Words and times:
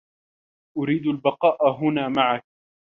أريد 0.77 1.07
البقاء 1.07 1.71
هنا 1.83 2.07
معك. 2.09 2.45